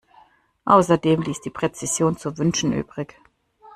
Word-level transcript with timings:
Außerdem 0.65 1.21
ließ 1.21 1.41
die 1.41 1.51
Präzision 1.51 2.17
zu 2.17 2.35
wünschen 2.39 2.73
übrig. 2.73 3.21